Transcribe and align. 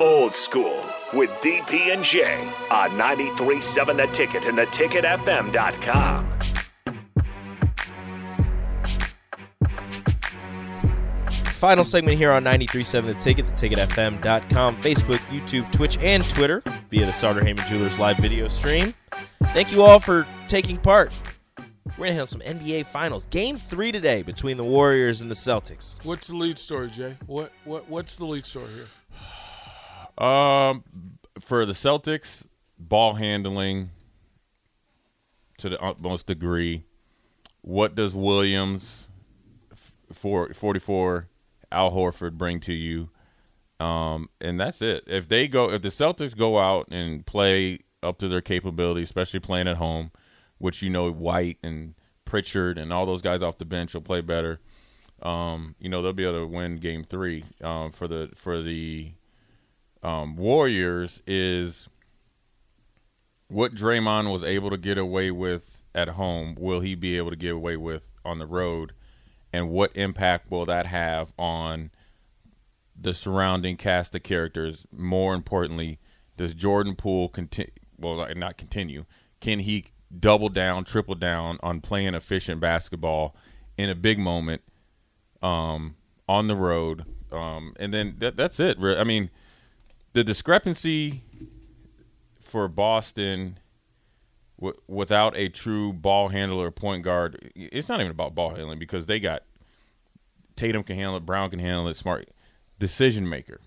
Old 0.00 0.34
School 0.34 0.84
with 1.12 1.30
DP 1.40 1.94
and 1.94 2.02
J 2.02 2.34
on 2.68 2.90
93.7 2.92 3.96
The 3.96 4.06
Ticket 4.08 4.46
and 4.46 4.58
theticketfm.com. 4.58 6.38
Final 11.54 11.84
segment 11.84 12.18
here 12.18 12.32
on 12.32 12.42
93.7 12.42 13.06
The 13.06 13.14
Ticket, 13.14 13.46
theticketfm.com, 13.46 14.82
Facebook, 14.82 15.18
YouTube, 15.30 15.70
Twitch, 15.70 15.96
and 15.98 16.28
Twitter 16.28 16.62
via 16.90 17.06
the 17.06 17.12
Sauter 17.12 17.40
Heyman 17.40 17.66
Jewelers 17.68 17.96
live 17.98 18.16
video 18.16 18.48
stream. 18.48 18.92
Thank 19.52 19.70
you 19.70 19.82
all 19.82 20.00
for 20.00 20.26
taking 20.48 20.76
part. 20.76 21.16
We're 21.96 22.06
going 22.06 22.10
to 22.10 22.14
have 22.16 22.28
some 22.28 22.40
NBA 22.40 22.86
Finals. 22.86 23.26
Game 23.26 23.56
three 23.56 23.92
today 23.92 24.22
between 24.22 24.56
the 24.56 24.64
Warriors 24.64 25.20
and 25.20 25.30
the 25.30 25.36
Celtics. 25.36 26.04
What's 26.04 26.26
the 26.26 26.34
lead 26.34 26.58
story, 26.58 26.90
Jay? 26.90 27.16
What 27.26 27.52
what 27.64 27.88
what's 27.88 28.16
the 28.16 28.24
lead 28.24 28.44
story 28.44 28.72
here? 28.74 28.88
Um, 30.18 30.84
for 31.40 31.66
the 31.66 31.72
Celtics, 31.72 32.46
ball 32.78 33.14
handling 33.14 33.90
to 35.58 35.68
the 35.68 35.80
utmost 35.80 36.26
degree. 36.26 36.84
What 37.62 37.94
does 37.94 38.14
Williams, 38.14 39.08
for 40.12 40.52
44, 40.52 41.28
Al 41.72 41.90
Horford 41.92 42.32
bring 42.32 42.60
to 42.60 42.72
you? 42.72 43.10
Um, 43.80 44.28
and 44.40 44.60
that's 44.60 44.82
it. 44.82 45.04
If 45.06 45.28
they 45.28 45.48
go, 45.48 45.70
if 45.70 45.82
the 45.82 45.88
Celtics 45.88 46.36
go 46.36 46.58
out 46.58 46.88
and 46.90 47.26
play 47.26 47.80
up 48.02 48.18
to 48.18 48.28
their 48.28 48.40
capability, 48.40 49.02
especially 49.02 49.40
playing 49.40 49.66
at 49.66 49.78
home, 49.78 50.12
which 50.58 50.82
you 50.82 50.90
know 50.90 51.10
White 51.10 51.58
and 51.62 51.94
Pritchard 52.24 52.78
and 52.78 52.92
all 52.92 53.06
those 53.06 53.22
guys 53.22 53.42
off 53.42 53.58
the 53.58 53.64
bench 53.64 53.94
will 53.94 54.00
play 54.00 54.20
better. 54.20 54.60
Um, 55.22 55.74
you 55.78 55.88
know 55.88 56.02
they'll 56.02 56.12
be 56.12 56.24
able 56.24 56.40
to 56.40 56.46
win 56.46 56.76
Game 56.76 57.04
Three 57.04 57.44
um, 57.62 57.92
for 57.92 58.06
the 58.06 58.30
for 58.36 58.62
the 58.62 59.12
um, 60.04 60.36
Warriors 60.36 61.22
is 61.26 61.88
what 63.48 63.74
Draymond 63.74 64.30
was 64.30 64.44
able 64.44 64.70
to 64.70 64.76
get 64.76 64.98
away 64.98 65.30
with 65.30 65.78
at 65.94 66.08
home. 66.10 66.54
Will 66.58 66.80
he 66.80 66.94
be 66.94 67.16
able 67.16 67.30
to 67.30 67.36
get 67.36 67.54
away 67.54 67.76
with 67.76 68.02
on 68.24 68.38
the 68.38 68.46
road? 68.46 68.92
And 69.52 69.70
what 69.70 69.96
impact 69.96 70.50
will 70.50 70.66
that 70.66 70.86
have 70.86 71.32
on 71.38 71.90
the 73.00 73.14
surrounding 73.14 73.76
cast 73.76 74.14
of 74.14 74.22
characters? 74.22 74.86
More 74.92 75.34
importantly, 75.34 75.98
does 76.36 76.54
Jordan 76.54 76.96
Poole 76.96 77.28
continue? 77.28 77.72
Well, 77.98 78.26
not 78.36 78.58
continue. 78.58 79.06
Can 79.40 79.60
he 79.60 79.86
double 80.18 80.48
down, 80.48 80.84
triple 80.84 81.14
down 81.14 81.58
on 81.62 81.80
playing 81.80 82.14
efficient 82.14 82.60
basketball 82.60 83.34
in 83.78 83.88
a 83.88 83.94
big 83.94 84.18
moment 84.18 84.62
um, 85.42 85.96
on 86.28 86.48
the 86.48 86.56
road? 86.56 87.04
Um, 87.32 87.74
and 87.78 87.94
then 87.94 88.16
that, 88.18 88.36
that's 88.36 88.58
it. 88.58 88.78
I 88.80 89.04
mean, 89.04 89.30
the 90.14 90.24
discrepancy 90.24 91.22
for 92.40 92.68
Boston 92.68 93.58
w- 94.58 94.80
without 94.88 95.36
a 95.36 95.48
true 95.48 95.92
ball 95.92 96.28
handler 96.28 96.70
point 96.70 97.02
guard, 97.02 97.52
it's 97.54 97.88
not 97.88 98.00
even 98.00 98.10
about 98.10 98.34
ball 98.34 98.54
handling 98.54 98.78
because 98.78 99.06
they 99.06 99.20
got 99.20 99.42
Tatum 100.56 100.84
can 100.84 100.96
handle 100.96 101.16
it, 101.16 101.26
Brown 101.26 101.50
can 101.50 101.58
handle 101.58 101.88
it, 101.88 101.96
smart 101.96 102.30
decision 102.78 103.28
maker. 103.28 103.60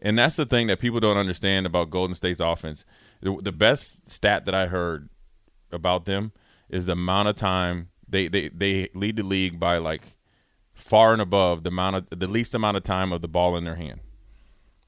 And 0.00 0.18
that's 0.18 0.36
the 0.36 0.46
thing 0.46 0.66
that 0.68 0.80
people 0.80 1.00
don't 1.00 1.18
understand 1.18 1.66
about 1.66 1.90
Golden 1.90 2.14
State's 2.14 2.40
offense. 2.40 2.86
The, 3.20 3.38
the 3.42 3.52
best 3.52 4.10
stat 4.10 4.46
that 4.46 4.54
I 4.54 4.66
heard 4.66 5.10
about 5.70 6.06
them 6.06 6.32
is 6.70 6.86
the 6.86 6.92
amount 6.92 7.28
of 7.28 7.36
time 7.36 7.90
they, 8.08 8.26
they, 8.26 8.48
they 8.48 8.88
lead 8.94 9.16
the 9.16 9.22
league 9.22 9.60
by 9.60 9.76
like 9.76 10.02
far 10.72 11.12
and 11.12 11.20
above 11.20 11.62
the 11.62 11.68
amount 11.68 11.96
of 11.96 12.18
the 12.18 12.26
least 12.26 12.54
amount 12.54 12.78
of 12.78 12.84
time 12.84 13.12
of 13.12 13.20
the 13.20 13.28
ball 13.28 13.54
in 13.58 13.64
their 13.64 13.76
hand. 13.76 14.00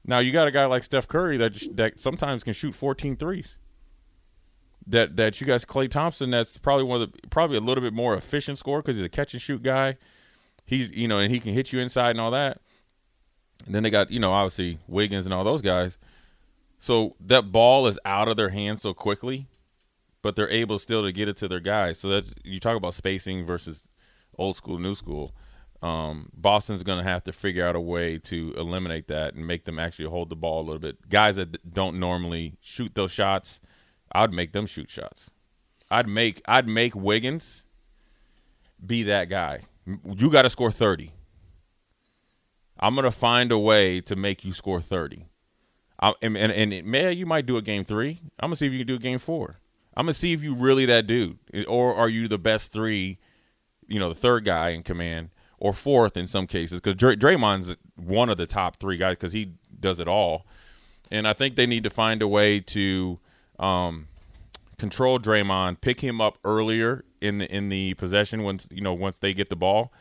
Now 0.05 0.19
you 0.19 0.31
got 0.31 0.47
a 0.47 0.51
guy 0.51 0.65
like 0.65 0.83
Steph 0.83 1.07
Curry 1.07 1.37
that 1.37 1.75
that 1.75 1.99
sometimes 1.99 2.43
can 2.43 2.53
shoot 2.53 2.75
14 2.75 3.15
threes. 3.15 3.55
That 4.85 5.15
that 5.15 5.39
you 5.39 5.47
guys 5.47 5.63
Klay 5.63 5.89
Thompson 5.89 6.29
that's 6.29 6.57
probably 6.57 6.83
one 6.83 7.01
of 7.01 7.11
the 7.11 7.27
probably 7.29 7.57
a 7.57 7.61
little 7.61 7.81
bit 7.81 7.93
more 7.93 8.15
efficient 8.15 8.57
scorer 8.57 8.81
because 8.81 8.97
he's 8.97 9.05
a 9.05 9.09
catch 9.09 9.33
and 9.33 9.41
shoot 9.41 9.63
guy. 9.63 9.97
He's 10.65 10.91
you 10.91 11.07
know 11.07 11.19
and 11.19 11.31
he 11.31 11.39
can 11.39 11.53
hit 11.53 11.71
you 11.71 11.79
inside 11.79 12.11
and 12.11 12.21
all 12.21 12.31
that. 12.31 12.59
And 13.65 13.73
then 13.73 13.83
they 13.83 13.89
got 13.89 14.11
you 14.11 14.19
know 14.19 14.33
obviously 14.33 14.79
Wiggins 14.87 15.25
and 15.25 15.33
all 15.33 15.45
those 15.45 15.61
guys. 15.61 15.97
So 16.79 17.15
that 17.21 17.53
ball 17.53 17.87
is 17.87 17.97
out 18.03 18.27
of 18.27 18.35
their 18.35 18.49
hands 18.49 18.81
so 18.81 18.93
quickly, 18.93 19.47
but 20.21 20.35
they're 20.35 20.49
able 20.49 20.79
still 20.79 21.03
to 21.03 21.13
get 21.13 21.29
it 21.29 21.37
to 21.37 21.47
their 21.47 21.61
guys. 21.61 21.97
So 21.97 22.09
that's 22.09 22.33
you 22.43 22.59
talk 22.59 22.75
about 22.75 22.93
spacing 22.93 23.45
versus 23.45 23.83
old 24.37 24.57
school, 24.57 24.79
new 24.79 24.95
school 24.95 25.33
um, 25.83 26.29
Boston's 26.33 26.81
going 26.81 26.99
to 26.99 27.03
have 27.03 27.25
to 27.25 27.33
figure 27.33 27.67
out 27.67 27.75
a 27.75 27.81
way 27.81 28.17
to 28.17 28.53
eliminate 28.55 29.09
that 29.09 29.33
and 29.33 29.45
make 29.45 29.65
them 29.65 29.77
actually 29.77 30.07
hold 30.07 30.29
the 30.29 30.35
ball 30.35 30.61
a 30.61 30.63
little 30.63 30.79
bit. 30.79 31.09
Guys 31.09 31.35
that 31.35 31.73
don't 31.73 31.99
normally 31.99 32.55
shoot 32.61 32.95
those 32.95 33.11
shots, 33.11 33.59
I'd 34.13 34.31
make 34.31 34.53
them 34.53 34.65
shoot 34.65 34.89
shots. 34.89 35.29
I'd 35.91 36.07
make 36.07 36.41
I'd 36.47 36.67
make 36.67 36.95
Wiggins 36.95 37.63
be 38.83 39.03
that 39.03 39.29
guy. 39.29 39.63
You 39.85 40.31
got 40.31 40.43
to 40.43 40.49
score 40.49 40.71
30. 40.71 41.11
I'm 42.79 42.95
going 42.95 43.03
to 43.03 43.11
find 43.11 43.51
a 43.51 43.59
way 43.59 43.99
to 44.01 44.15
make 44.15 44.45
you 44.45 44.53
score 44.53 44.81
30. 44.81 45.27
I, 45.99 46.13
and, 46.21 46.37
and, 46.37 46.51
and 46.51 46.85
man, 46.85 47.17
you 47.17 47.25
might 47.25 47.45
do 47.45 47.57
a 47.57 47.61
game 47.61 47.83
three. 47.83 48.21
I'm 48.39 48.49
going 48.49 48.53
to 48.53 48.55
see 48.55 48.67
if 48.67 48.71
you 48.71 48.79
can 48.79 48.87
do 48.87 48.95
a 48.95 48.99
game 48.99 49.19
four. 49.19 49.57
I'm 49.95 50.05
going 50.05 50.13
to 50.13 50.19
see 50.19 50.31
if 50.31 50.41
you 50.41 50.55
really 50.55 50.85
that 50.85 51.07
dude. 51.07 51.37
Or 51.67 51.93
are 51.93 52.09
you 52.09 52.27
the 52.29 52.37
best 52.37 52.71
three, 52.71 53.19
you 53.87 53.99
know, 53.99 54.09
the 54.09 54.15
third 54.15 54.45
guy 54.45 54.69
in 54.69 54.83
command– 54.83 55.29
or 55.63 55.71
fourth 55.71 56.17
in 56.17 56.27
some 56.27 56.45
cases 56.45 56.81
because 56.81 56.95
Dray- 56.95 57.15
Draymond's 57.15 57.77
one 57.95 58.27
of 58.27 58.37
the 58.37 58.45
top 58.45 58.81
three 58.81 58.97
guys 58.97 59.13
because 59.13 59.31
he 59.31 59.53
does 59.79 59.97
it 59.97 60.09
all. 60.09 60.45
And 61.09 61.25
I 61.25 61.31
think 61.31 61.55
they 61.55 61.65
need 61.65 61.85
to 61.85 61.89
find 61.89 62.21
a 62.21 62.27
way 62.27 62.59
to 62.59 63.17
um, 63.59 64.09
control 64.77 65.19
Draymond, 65.19 65.79
pick 65.79 66.01
him 66.01 66.19
up 66.19 66.37
earlier 66.43 67.05
in 67.21 67.37
the 67.37 67.49
in 67.49 67.69
the 67.69 67.93
possession 67.93 68.43
once 68.43 68.67
you 68.71 68.81
know 68.81 68.93
once 68.93 69.19
they 69.19 69.33
get 69.33 69.49
the 69.49 69.55
ball, 69.55 69.93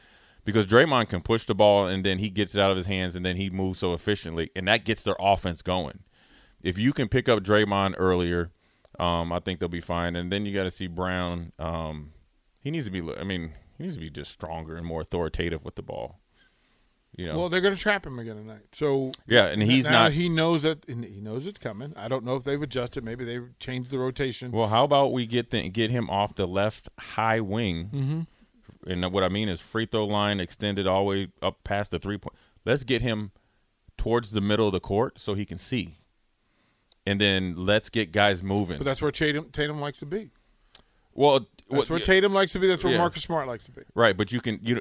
because 0.44 0.66
Draymond 0.66 1.08
can 1.10 1.20
push 1.20 1.44
the 1.44 1.54
ball 1.54 1.86
and 1.86 2.04
then 2.04 2.18
he 2.18 2.28
gets 2.28 2.56
it 2.56 2.60
out 2.60 2.72
of 2.72 2.76
his 2.76 2.86
hands 2.86 3.14
and 3.14 3.24
then 3.24 3.36
he 3.36 3.48
moves 3.48 3.78
so 3.78 3.94
efficiently 3.94 4.50
and 4.56 4.66
that 4.66 4.84
gets 4.84 5.04
their 5.04 5.16
offense 5.20 5.62
going. 5.62 6.00
If 6.60 6.76
you 6.76 6.92
can 6.92 7.08
pick 7.08 7.28
up 7.28 7.38
Draymond 7.44 7.94
earlier, 7.98 8.50
um, 8.98 9.32
I 9.32 9.38
think 9.38 9.60
they'll 9.60 9.68
be 9.68 9.80
fine. 9.80 10.16
And 10.16 10.32
then 10.32 10.44
you 10.44 10.52
got 10.52 10.64
to 10.64 10.72
see 10.72 10.88
Brown. 10.88 11.52
Um, 11.60 12.14
he 12.60 12.72
needs 12.72 12.86
to 12.86 12.90
be. 12.90 13.00
I 13.16 13.22
mean, 13.22 13.52
he 13.82 13.86
needs 13.86 13.96
to 13.96 14.00
be 14.00 14.10
just 14.10 14.30
stronger 14.30 14.76
and 14.76 14.86
more 14.86 15.00
authoritative 15.00 15.64
with 15.64 15.74
the 15.74 15.82
ball. 15.82 16.20
You 17.16 17.26
know. 17.26 17.36
Well, 17.36 17.48
they're 17.48 17.60
going 17.60 17.74
to 17.74 17.80
trap 17.80 18.06
him 18.06 18.18
again 18.18 18.36
tonight. 18.36 18.62
So 18.72 19.12
yeah, 19.26 19.46
and 19.46 19.62
he's 19.62 19.84
now 19.84 20.04
not. 20.04 20.12
He 20.12 20.28
knows 20.28 20.62
that 20.62 20.84
he 20.88 21.20
knows 21.20 21.46
it's 21.46 21.58
coming. 21.58 21.92
I 21.96 22.08
don't 22.08 22.24
know 22.24 22.36
if 22.36 22.44
they've 22.44 22.62
adjusted. 22.62 23.04
Maybe 23.04 23.24
they've 23.24 23.50
changed 23.58 23.90
the 23.90 23.98
rotation. 23.98 24.52
Well, 24.52 24.68
how 24.68 24.84
about 24.84 25.12
we 25.12 25.26
get 25.26 25.50
the, 25.50 25.68
get 25.68 25.90
him 25.90 26.08
off 26.08 26.36
the 26.36 26.46
left 26.46 26.88
high 26.98 27.40
wing? 27.40 27.90
Mm-hmm. 27.92 28.90
And 28.90 29.12
what 29.12 29.24
I 29.24 29.28
mean 29.28 29.48
is 29.48 29.60
free 29.60 29.84
throw 29.84 30.06
line 30.06 30.40
extended 30.40 30.86
all 30.86 31.00
the 31.00 31.08
way 31.08 31.28
up 31.42 31.62
past 31.64 31.90
the 31.90 31.98
three 31.98 32.18
point. 32.18 32.34
Let's 32.64 32.84
get 32.84 33.02
him 33.02 33.32
towards 33.98 34.30
the 34.30 34.40
middle 34.40 34.68
of 34.68 34.72
the 34.72 34.80
court 34.80 35.20
so 35.20 35.34
he 35.34 35.44
can 35.44 35.58
see, 35.58 35.98
and 37.04 37.20
then 37.20 37.54
let's 37.56 37.90
get 37.90 38.12
guys 38.12 38.42
moving. 38.42 38.78
But 38.78 38.84
that's 38.84 39.02
where 39.02 39.10
Tatum 39.10 39.50
Tatum 39.50 39.80
likes 39.80 39.98
to 39.98 40.06
be. 40.06 40.30
Well, 41.12 41.46
that's 41.78 41.90
where 41.90 42.00
Tatum 42.00 42.32
likes 42.32 42.52
to 42.52 42.58
be. 42.58 42.66
That's 42.66 42.84
where 42.84 42.92
yeah. 42.92 42.98
Marcus 42.98 43.22
Smart 43.22 43.46
likes 43.48 43.64
to 43.66 43.70
be. 43.70 43.82
Right, 43.94 44.16
but 44.16 44.32
you 44.32 44.40
can 44.40 44.60
you 44.62 44.80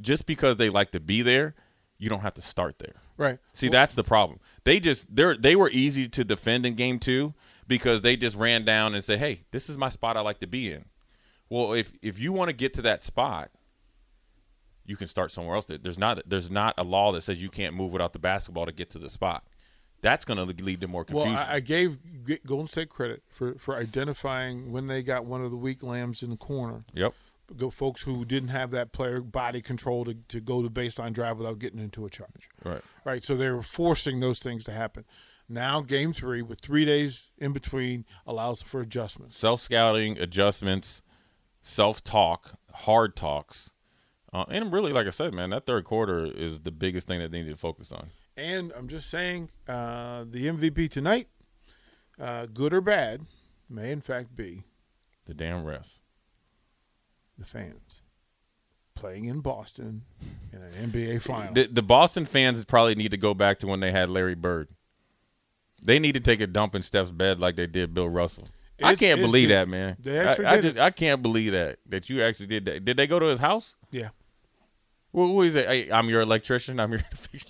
just 0.00 0.26
because 0.26 0.56
they 0.56 0.70
like 0.70 0.92
to 0.92 1.00
be 1.00 1.22
there, 1.22 1.54
you 1.98 2.08
don't 2.08 2.20
have 2.20 2.34
to 2.34 2.42
start 2.42 2.78
there. 2.78 2.94
Right. 3.16 3.38
See, 3.54 3.66
well, 3.66 3.72
that's 3.72 3.94
the 3.94 4.04
problem. 4.04 4.38
They 4.64 4.80
just 4.80 5.14
they're 5.14 5.36
they 5.36 5.56
were 5.56 5.70
easy 5.70 6.08
to 6.08 6.24
defend 6.24 6.66
in 6.66 6.74
game 6.74 6.98
two 6.98 7.34
because 7.66 8.02
they 8.02 8.16
just 8.16 8.36
ran 8.36 8.64
down 8.64 8.94
and 8.94 9.02
said, 9.02 9.18
"Hey, 9.18 9.44
this 9.50 9.68
is 9.68 9.76
my 9.76 9.88
spot 9.88 10.16
I 10.16 10.20
like 10.20 10.40
to 10.40 10.46
be 10.46 10.72
in." 10.72 10.84
Well, 11.48 11.72
if 11.72 11.92
if 12.02 12.18
you 12.18 12.32
want 12.32 12.48
to 12.48 12.54
get 12.54 12.74
to 12.74 12.82
that 12.82 13.02
spot, 13.02 13.50
you 14.84 14.96
can 14.96 15.08
start 15.08 15.32
somewhere 15.32 15.56
else. 15.56 15.66
There's 15.68 15.98
not 15.98 16.22
there's 16.26 16.50
not 16.50 16.74
a 16.78 16.84
law 16.84 17.12
that 17.12 17.22
says 17.22 17.42
you 17.42 17.50
can't 17.50 17.74
move 17.74 17.92
without 17.92 18.12
the 18.12 18.18
basketball 18.18 18.66
to 18.66 18.72
get 18.72 18.90
to 18.90 18.98
the 18.98 19.10
spot 19.10 19.44
that's 20.00 20.24
going 20.24 20.38
to 20.38 20.62
lead 20.62 20.80
to 20.80 20.88
more 20.88 21.04
confusion. 21.04 21.34
Well, 21.34 21.46
I, 21.48 21.60
gave 21.60 21.98
Golden 22.46 22.66
State 22.66 22.88
credit 22.88 23.22
for, 23.28 23.54
for 23.54 23.76
identifying 23.76 24.70
when 24.70 24.86
they 24.86 25.02
got 25.02 25.24
one 25.24 25.44
of 25.44 25.50
the 25.50 25.56
weak 25.56 25.82
lambs 25.82 26.22
in 26.22 26.30
the 26.30 26.36
corner. 26.36 26.82
Yep. 26.94 27.14
Go 27.56 27.70
folks 27.70 28.02
who 28.02 28.24
didn't 28.24 28.50
have 28.50 28.70
that 28.72 28.92
player 28.92 29.20
body 29.20 29.62
control 29.62 30.04
to, 30.04 30.14
to 30.28 30.40
go 30.40 30.62
to 30.62 30.68
baseline 30.68 31.12
drive 31.12 31.38
without 31.38 31.58
getting 31.58 31.80
into 31.80 32.04
a 32.04 32.10
charge. 32.10 32.48
Right. 32.62 32.82
Right. 33.04 33.24
So 33.24 33.36
they 33.36 33.48
were 33.50 33.62
forcing 33.62 34.20
those 34.20 34.38
things 34.38 34.64
to 34.64 34.72
happen. 34.72 35.04
Now, 35.48 35.80
game 35.80 36.12
three, 36.12 36.42
with 36.42 36.60
three 36.60 36.84
days 36.84 37.30
in 37.38 37.52
between, 37.54 38.04
allows 38.26 38.60
for 38.60 38.82
adjustments. 38.82 39.38
Self 39.38 39.62
scouting, 39.62 40.18
adjustments, 40.18 41.00
self 41.62 42.04
talk, 42.04 42.58
hard 42.74 43.16
talks. 43.16 43.70
Uh, 44.30 44.44
and 44.50 44.70
really, 44.70 44.92
like 44.92 45.06
I 45.06 45.10
said, 45.10 45.32
man, 45.32 45.48
that 45.50 45.64
third 45.64 45.84
quarter 45.84 46.26
is 46.26 46.60
the 46.60 46.70
biggest 46.70 47.06
thing 47.06 47.18
that 47.20 47.30
they 47.32 47.40
need 47.40 47.50
to 47.50 47.56
focus 47.56 47.90
on. 47.90 48.10
And 48.38 48.72
I'm 48.76 48.86
just 48.86 49.10
saying, 49.10 49.50
uh, 49.66 50.24
the 50.30 50.46
MVP 50.46 50.88
tonight, 50.90 51.26
uh, 52.20 52.46
good 52.46 52.72
or 52.72 52.80
bad, 52.80 53.22
may 53.68 53.90
in 53.90 54.00
fact 54.00 54.36
be 54.36 54.62
the 55.26 55.34
damn 55.34 55.64
refs, 55.64 55.94
the 57.36 57.44
fans. 57.44 58.02
playing 58.94 59.24
in 59.24 59.40
Boston 59.40 60.02
in 60.52 60.62
an 60.62 60.90
NBA 60.90 61.20
final. 61.20 61.52
The, 61.52 61.66
the 61.66 61.82
Boston 61.82 62.26
fans 62.26 62.64
probably 62.64 62.94
need 62.94 63.10
to 63.10 63.16
go 63.16 63.34
back 63.34 63.58
to 63.58 63.66
when 63.66 63.80
they 63.80 63.90
had 63.90 64.08
Larry 64.08 64.36
Bird. 64.36 64.68
They 65.82 65.98
need 65.98 66.12
to 66.12 66.20
take 66.20 66.40
a 66.40 66.46
dump 66.46 66.76
in 66.76 66.82
Steph's 66.82 67.10
bed 67.10 67.40
like 67.40 67.56
they 67.56 67.66
did 67.66 67.92
Bill 67.92 68.08
Russell. 68.08 68.48
I 68.80 68.94
can't 68.94 69.20
believe 69.20 69.48
that, 69.48 69.68
man. 69.68 69.96
They 69.98 70.16
actually 70.16 70.46
I, 70.46 70.54
I 70.54 70.60
just. 70.60 70.78
I 70.78 70.90
can't 70.92 71.22
believe 71.22 71.50
that 71.52 71.80
that 71.86 72.08
you 72.08 72.22
actually 72.22 72.46
did 72.46 72.64
that. 72.66 72.84
Did 72.84 72.96
they 72.96 73.08
go 73.08 73.18
to 73.18 73.26
his 73.26 73.40
house? 73.40 73.74
yeah, 73.90 74.10
What, 75.10 75.26
what 75.30 75.46
is 75.48 75.56
it? 75.56 75.66
Hey, 75.66 75.90
I'm 75.90 76.08
your 76.08 76.20
electrician. 76.20 76.78
I'm 76.78 76.90
here 76.90 77.04
to 77.10 77.16
fix. 77.16 77.44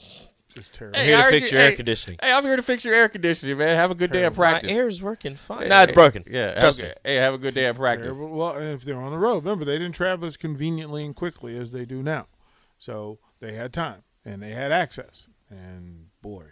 Just 0.55 0.75
terrible. 0.75 0.99
Hey, 0.99 1.07
Here 1.07 1.17
to 1.17 1.23
heard 1.23 1.31
fix 1.31 1.51
you- 1.53 1.57
your 1.59 1.65
air 1.65 1.71
hey, 1.71 1.77
conditioning. 1.77 2.19
Hey, 2.23 2.33
I'm 2.33 2.45
here 2.45 2.57
to 2.57 2.63
fix 2.63 2.85
your 2.85 2.95
air 2.95 3.09
conditioning, 3.09 3.59
man. 3.59 3.77
Have 3.77 3.91
a 3.91 3.95
good 3.95 4.11
day 4.13 4.19
at 4.25 4.35
Terrible. 4.35 4.43
My 4.45 4.51
practice. 4.53 4.71
air 4.71 4.89
is 4.89 5.03
working 5.03 5.35
fine. 5.37 5.63
Hey, 5.63 5.69
nah, 5.69 5.83
it's 5.83 5.93
broken. 5.93 6.25
Yeah, 6.29 6.59
Trust 6.59 6.81
have, 6.81 6.89
me. 6.89 6.95
Hey, 7.05 7.17
have 7.17 7.35
a 7.35 7.39
good 7.39 7.55
day 7.55 7.67
at 7.67 7.77
practice. 7.77 8.07
Terrible. 8.07 8.29
Well, 8.37 8.57
if 8.57 8.83
they're 8.83 8.97
on 8.97 9.13
the 9.13 9.19
road, 9.19 9.45
remember 9.45 9.65
they 9.65 9.79
didn't 9.79 9.95
travel 9.95 10.27
as 10.27 10.37
conveniently 10.37 11.05
and 11.05 11.15
quickly 11.15 11.57
as 11.57 11.73
they 11.73 11.85
do 11.85 12.03
now, 12.03 12.27
so 12.79 13.19
they 13.41 13.55
had 13.55 13.73
time 13.73 14.03
and 14.25 14.43
they 14.43 14.51
had 14.51 14.73
access. 14.73 15.27
And 15.51 16.07
boy, 16.23 16.45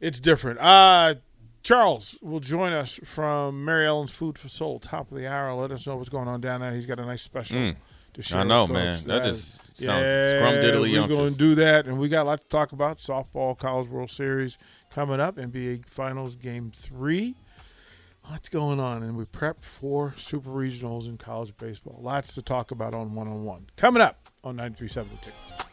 it's 0.00 0.18
different. 0.20 0.58
Uh 0.60 1.16
Charles 1.62 2.16
will 2.22 2.40
join 2.40 2.72
us 2.72 2.98
from 3.04 3.64
Mary 3.64 3.86
Ellen's 3.86 4.10
Food 4.10 4.38
for 4.38 4.48
Soul, 4.48 4.78
top 4.78 5.10
of 5.10 5.16
the 5.18 5.30
hour. 5.30 5.52
Let 5.54 5.70
us 5.72 5.86
know 5.86 5.96
what's 5.96 6.08
going 6.08 6.26
on 6.28 6.40
down 6.40 6.60
there. 6.60 6.72
He's 6.72 6.86
got 6.86 6.98
a 6.98 7.04
nice 7.04 7.22
special 7.22 7.56
Mm. 7.58 7.76
to 8.14 8.22
share. 8.22 8.40
I 8.40 8.44
know, 8.44 8.66
man. 8.66 8.98
That 9.04 9.22
Uh, 9.22 9.24
just 9.30 9.54
sounds 9.76 9.78
yeah, 9.78 10.32
scrumdiddly 10.34 11.00
We're 11.00 11.06
going 11.08 11.32
to 11.32 11.38
do 11.38 11.54
that, 11.56 11.86
and 11.86 11.98
we 11.98 12.08
got 12.08 12.22
a 12.22 12.28
lot 12.28 12.40
to 12.40 12.48
talk 12.48 12.72
about. 12.72 12.96
Softball, 12.98 13.58
College 13.58 13.88
World 13.88 14.10
Series 14.10 14.56
coming 14.90 15.20
up, 15.20 15.36
NBA 15.38 15.82
Finals 15.86 16.36
Game 16.36 16.72
Three. 16.74 17.34
Lots 18.28 18.48
going 18.48 18.78
on, 18.80 19.02
and 19.02 19.16
we 19.16 19.24
prep 19.24 19.60
for 19.60 20.14
Super 20.16 20.50
Regionals 20.50 21.06
in 21.06 21.16
college 21.18 21.54
baseball. 21.56 21.98
Lots 22.00 22.34
to 22.34 22.42
talk 22.42 22.70
about 22.70 22.94
on 22.94 23.14
one 23.14 23.26
on 23.28 23.44
one. 23.44 23.66
Coming 23.76 24.02
up 24.02 24.18
on 24.44 24.56
93.7 24.56 25.08
The 25.10 25.16
Ticket. 25.16 25.69